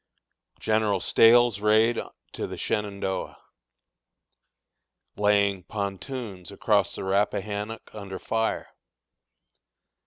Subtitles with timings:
[0.59, 2.01] General Stahel's Raid
[2.31, 3.37] to the Shenandoah.
[5.15, 8.69] Laying Pontoons across the Rappahannock under Fire.